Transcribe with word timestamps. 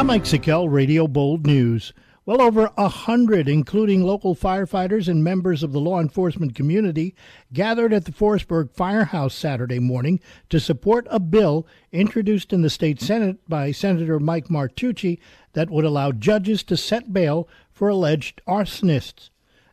I'm 0.00 0.06
Mike 0.06 0.24
Sikel, 0.24 0.72
Radio 0.72 1.06
Bold 1.06 1.46
News. 1.46 1.92
Well 2.24 2.40
over 2.40 2.70
a 2.78 2.88
hundred, 2.88 3.50
including 3.50 4.02
local 4.02 4.34
firefighters 4.34 5.08
and 5.08 5.22
members 5.22 5.62
of 5.62 5.72
the 5.72 5.80
law 5.80 6.00
enforcement 6.00 6.54
community, 6.54 7.14
gathered 7.52 7.92
at 7.92 8.06
the 8.06 8.10
Forestburg 8.10 8.70
Firehouse 8.72 9.34
Saturday 9.34 9.78
morning 9.78 10.18
to 10.48 10.58
support 10.58 11.06
a 11.10 11.20
bill 11.20 11.66
introduced 11.92 12.50
in 12.54 12.62
the 12.62 12.70
state 12.70 12.98
Senate 12.98 13.46
by 13.46 13.72
Senator 13.72 14.18
Mike 14.18 14.48
Martucci 14.48 15.18
that 15.52 15.68
would 15.68 15.84
allow 15.84 16.12
judges 16.12 16.62
to 16.62 16.78
set 16.78 17.12
bail 17.12 17.46
for 17.70 17.90
alleged 17.90 18.40
arsonists. 18.48 19.28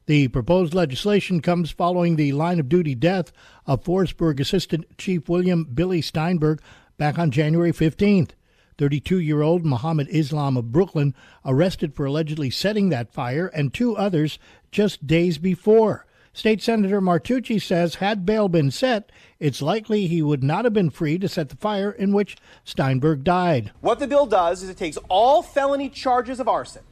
The 0.07 0.27
proposed 0.27 0.73
legislation 0.73 1.39
comes 1.39 1.71
following 1.71 2.17
the 2.17 2.33
line 2.33 2.59
of 2.59 2.67
duty 2.67 2.95
death 2.95 3.31
of 3.65 3.81
Forestburg 3.81 4.41
Assistant 4.41 4.97
Chief 4.97 5.29
William 5.29 5.63
Billy 5.63 6.01
Steinberg 6.01 6.61
back 6.97 7.17
on 7.17 7.31
January 7.31 7.71
15th. 7.71 8.31
32 8.77 9.19
year 9.19 9.41
old 9.41 9.65
Muhammad 9.65 10.07
Islam 10.09 10.57
of 10.57 10.71
Brooklyn, 10.71 11.15
arrested 11.45 11.95
for 11.95 12.05
allegedly 12.05 12.49
setting 12.49 12.89
that 12.89 13.11
fire, 13.11 13.47
and 13.47 13.73
two 13.73 13.95
others 13.95 14.39
just 14.71 15.07
days 15.07 15.37
before. 15.37 16.05
State 16.33 16.61
Senator 16.61 17.01
Martucci 17.01 17.59
says 17.59 17.95
had 17.95 18.23
bail 18.23 18.47
been 18.47 18.69
set, 18.69 19.11
it's 19.39 19.59
likely 19.59 20.05
he 20.05 20.21
would 20.21 20.43
not 20.43 20.65
have 20.65 20.73
been 20.73 20.91
free 20.91 21.17
to 21.17 21.27
set 21.27 21.49
the 21.49 21.55
fire 21.55 21.89
in 21.89 22.13
which 22.13 22.37
Steinberg 22.63 23.23
died. 23.23 23.71
What 23.81 23.97
the 23.97 24.05
bill 24.05 24.27
does 24.27 24.61
is 24.61 24.69
it 24.69 24.77
takes 24.77 24.97
all 25.09 25.41
felony 25.41 25.89
charges 25.89 26.39
of 26.39 26.47
arson, 26.47 26.83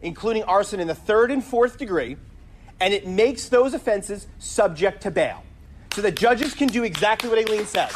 including 0.00 0.42
arson 0.44 0.80
in 0.80 0.88
the 0.88 0.94
third 0.94 1.30
and 1.30 1.44
fourth 1.44 1.76
degree, 1.76 2.16
and 2.80 2.94
it 2.94 3.06
makes 3.06 3.50
those 3.50 3.74
offenses 3.74 4.26
subject 4.38 5.02
to 5.02 5.10
bail. 5.10 5.42
So 5.94 6.00
that 6.00 6.16
judges 6.16 6.54
can 6.54 6.68
do 6.68 6.82
exactly 6.82 7.28
what 7.28 7.38
Aileen 7.38 7.66
said. 7.66 7.90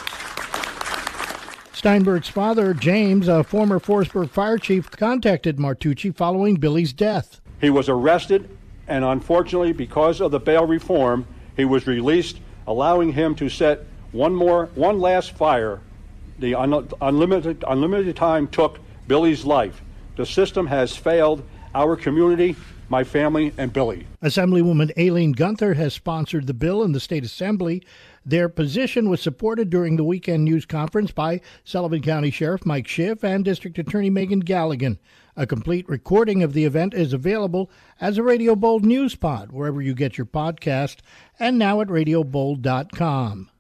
Steinberg's 1.79 2.29
father, 2.29 2.75
James, 2.75 3.29
a 3.29 3.45
former 3.45 3.79
Forestburg 3.79 4.31
fire 4.31 4.59
chief, 4.59 4.91
contacted 4.91 5.59
Martucci 5.59 6.13
following 6.13 6.57
Billy's 6.57 6.93
death. 6.93 7.41
He 7.61 7.71
was 7.71 7.89
arrested, 7.89 8.51
and 8.89 9.05
unfortunately, 9.05 9.73
because 9.73 10.21
of 10.21 10.33
the 10.33 10.41
bail 10.41 10.67
reform, 10.67 11.25
he 11.57 11.65
was 11.65 11.87
released, 11.87 12.41
allowing 12.67 13.13
him 13.13 13.37
to 13.37 13.49
set 13.49 13.85
one 14.11 14.35
more, 14.35 14.67
one 14.75 14.99
last 14.99 15.37
fire. 15.37 15.79
The 16.41 16.57
un- 16.57 16.89
unlimited, 17.01 17.63
unlimited 17.69 18.17
time 18.17 18.49
took 18.49 18.81
Billy's 19.07 19.45
life. 19.45 19.81
The 20.17 20.27
system 20.27 20.67
has 20.67 20.97
failed 20.97 21.45
our 21.75 21.97
community 21.97 22.57
my 22.89 23.05
family, 23.05 23.53
and 23.59 23.73
Billy. 23.73 24.07
Assemblywoman 24.23 24.97
Aileen 24.99 25.33
Gunther 25.33 25.75
has 25.75 25.95
sponsored 25.95 26.47
the 26.47 26.55
bill 26.55 26.83
in 26.83 26.93
the 26.93 27.01
state 27.01 27.25
assembly. 27.25 27.83
Their 28.25 28.49
position 28.49 29.09
was 29.09 29.21
supported 29.21 29.71
during 29.71 29.97
the 29.97 30.05
weekend 30.05 30.45
news 30.45 30.65
conference 30.67 31.11
by 31.11 31.41
Sullivan 31.65 32.03
County 32.03 32.31
Sheriff 32.31 32.67
Mike 32.67 32.89
Schiff 32.89 33.23
and 33.23 33.45
District 33.45 33.79
Attorney 33.79 34.11
Megan 34.11 34.45
Galligan. 34.45 34.99
A 35.37 35.47
complete 35.47 35.89
recording 35.89 36.43
of 36.43 36.53
the 36.53 36.65
event 36.65 36.95
is 36.95 37.13
available 37.13 37.71
as 38.01 38.19
a 38.19 38.23
Radio 38.23 38.57
Bold 38.57 38.85
news 38.85 39.15
pod 39.15 39.53
wherever 39.53 39.81
you 39.81 39.95
get 39.95 40.19
your 40.19 40.27
podcast 40.27 40.97
and 41.39 41.59
now 41.59 41.81
at 41.81 41.89
radiobold.com. 41.89 43.51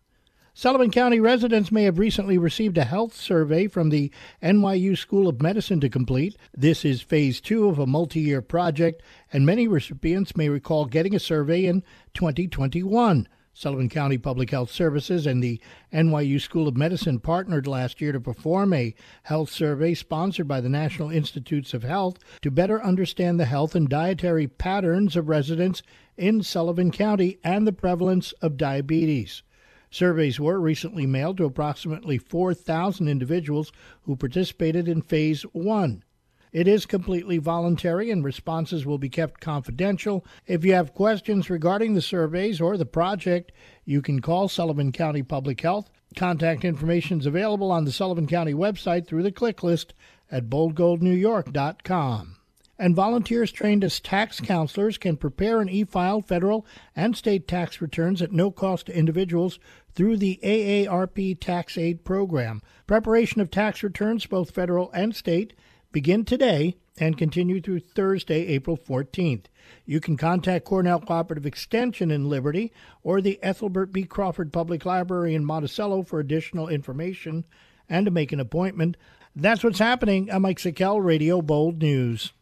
Sullivan 0.61 0.91
County 0.91 1.21
residents 1.21 1.71
may 1.71 1.85
have 1.85 2.01
recently 2.01 2.37
received 2.37 2.77
a 2.79 2.85
health 2.85 3.15
survey 3.15 3.69
from 3.69 3.91
the 3.91 4.11
NYU 4.43 4.99
School 4.99 5.29
of 5.29 5.41
Medicine 5.41 5.79
to 5.79 5.89
complete. 5.89 6.37
This 6.53 6.85
is 6.85 7.01
phase 7.01 7.41
two 7.41 7.69
of 7.69 7.79
a 7.79 7.87
multi 7.87 8.19
year 8.19 8.43
project, 8.43 9.01
and 9.33 9.47
many 9.47 9.69
recipients 9.69 10.37
may 10.37 10.49
recall 10.49 10.87
getting 10.87 11.15
a 11.15 11.21
survey 11.21 11.67
in 11.67 11.85
2021. 12.15 13.29
Sullivan 13.53 13.89
County 13.89 14.19
Public 14.19 14.51
Health 14.51 14.73
Services 14.73 15.29
and 15.29 15.41
the 15.41 15.61
NYU 15.93 16.41
School 16.41 16.67
of 16.67 16.77
Medicine 16.77 17.21
partnered 17.21 17.69
last 17.69 18.01
year 18.01 18.11
to 18.11 18.19
perform 18.19 18.73
a 18.73 18.97
health 19.23 19.51
survey 19.51 19.95
sponsored 19.95 20.49
by 20.49 20.61
the 20.61 20.69
National 20.69 21.09
Institutes 21.09 21.73
of 21.73 21.85
Health 21.85 22.19
to 22.43 22.51
better 22.51 22.83
understand 22.83 23.39
the 23.39 23.45
health 23.45 23.77
and 23.77 23.89
dietary 23.89 24.49
patterns 24.49 25.15
of 25.15 25.29
residents 25.29 25.85
in 26.17 26.43
Sullivan 26.43 26.91
County 26.91 27.39
and 27.45 27.65
the 27.65 27.73
prevalence 27.73 28.33
of 28.43 28.57
diabetes. 28.57 29.45
Surveys 29.91 30.39
were 30.39 30.61
recently 30.61 31.07
mailed 31.07 31.37
to 31.39 31.45
approximately 31.45 32.19
4,000 32.19 33.09
individuals 33.09 33.73
who 34.03 34.17
participated 34.17 34.89
in 34.89 35.03
Phase 35.03 35.43
1. 35.53 36.05
It 36.51 36.67
is 36.67 36.87
completely 36.87 37.39
voluntary 37.39 38.11
and 38.11 38.25
responses 38.25 38.87
will 38.87 38.99
be 38.99 39.11
kept 39.11 39.41
confidential. 39.41 40.25
If 40.47 40.65
you 40.65 40.73
have 40.73 40.95
questions 40.95 41.51
regarding 41.51 41.95
the 41.95 42.03
surveys 42.03 42.61
or 42.61 42.77
the 42.77 42.87
project, 42.87 43.53
you 43.85 44.01
can 44.01 44.21
call 44.21 44.49
Sullivan 44.49 44.93
County 44.93 45.23
Public 45.23 45.61
Health. 45.61 45.91
Contact 46.17 46.65
information 46.65 47.21
is 47.21 47.27
available 47.27 47.71
on 47.71 47.85
the 47.85 47.93
Sullivan 47.93 48.27
County 48.27 48.55
website 48.55 49.07
through 49.07 49.23
the 49.23 49.33
click 49.33 49.63
list 49.63 49.93
at 50.31 50.49
boldgoldnewyork.com 50.49 52.38
and 52.79 52.95
volunteers 52.95 53.51
trained 53.51 53.83
as 53.83 54.01
tax 54.01 54.41
counselors 54.41 54.99
can 54.99 55.17
prepare 55.17 55.61
and 55.61 55.69
e-file 55.69 56.23
federal 56.23 56.65
and 56.95 57.17
state 57.17 57.49
tax 57.49 57.81
returns 57.81 58.23
at 58.23 58.33
no 58.33 58.51
cost 58.51 58.87
to 58.87 58.97
individuals 58.97 59.59
through 59.95 60.17
the 60.17 60.39
AARP 60.43 61.41
Tax-Aide 61.41 62.05
Program. 62.05 62.63
Preparation 62.87 63.41
of 63.41 63.51
tax 63.51 63.83
returns, 63.83 64.27
both 64.27 64.53
federal 64.53 64.93
and 64.93 65.17
state, 65.17 65.55
begin 65.91 66.25
today 66.25 66.77
and 67.01 67.19
continue 67.19 67.61
through 67.61 67.81
Thursday, 67.81 68.47
April 68.47 68.77
14th. 68.77 69.47
You 69.85 70.01
can 70.01 70.17
contact 70.17 70.65
Cornell 70.65 71.01
Cooperative 71.01 71.47
Extension 71.47 72.11
in 72.11 72.29
Liberty 72.29 72.73
or 73.03 73.21
the 73.21 73.39
Ethelbert 73.43 73.93
B. 73.93 74.05
Crawford 74.05 74.53
Public 74.53 74.85
Library 74.85 75.35
in 75.35 75.45
Monticello 75.45 76.03
for 76.03 76.21
additional 76.21 76.69
information 76.69 77.45
and 77.89 78.05
to 78.05 78.11
make 78.11 78.33
an 78.33 78.41
appointment. 78.41 78.97
That's 79.35 79.63
what's 79.63 79.79
happening. 79.79 80.31
I'm 80.31 80.43
Mike 80.43 80.59
Sikel, 80.59 81.03
Radio 81.03 81.43
Bold 81.43 81.81
News. 81.81 82.33